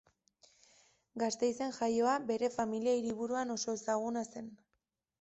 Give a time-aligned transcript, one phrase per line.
[1.25, 4.55] Gasteizen jaioa bere familia hiriburuan oso ezaguna zen.